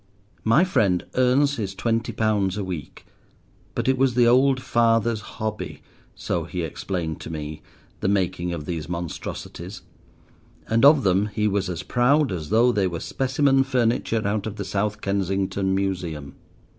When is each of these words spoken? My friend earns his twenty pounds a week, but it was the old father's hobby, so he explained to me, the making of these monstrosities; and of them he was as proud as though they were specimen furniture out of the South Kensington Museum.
My 0.43 0.63
friend 0.63 1.05
earns 1.13 1.57
his 1.57 1.75
twenty 1.75 2.11
pounds 2.11 2.57
a 2.57 2.63
week, 2.63 3.05
but 3.75 3.87
it 3.87 3.99
was 3.99 4.15
the 4.15 4.25
old 4.27 4.59
father's 4.59 5.21
hobby, 5.21 5.83
so 6.15 6.45
he 6.45 6.63
explained 6.63 7.21
to 7.21 7.29
me, 7.29 7.61
the 7.99 8.07
making 8.07 8.51
of 8.51 8.65
these 8.65 8.89
monstrosities; 8.89 9.83
and 10.67 10.83
of 10.83 11.03
them 11.03 11.27
he 11.27 11.47
was 11.47 11.69
as 11.69 11.83
proud 11.83 12.31
as 12.31 12.49
though 12.49 12.71
they 12.71 12.87
were 12.87 12.99
specimen 12.99 13.63
furniture 13.63 14.27
out 14.27 14.47
of 14.47 14.55
the 14.55 14.65
South 14.65 15.01
Kensington 15.01 15.75
Museum. 15.75 16.33